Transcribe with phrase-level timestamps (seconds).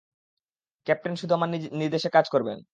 [0.87, 1.49] Captain, শুধু আমার
[1.79, 2.57] নির্দেশে কাজ করবেন!